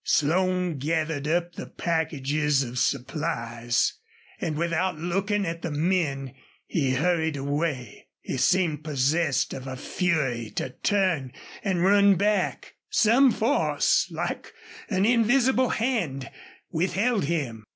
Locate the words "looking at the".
4.97-5.69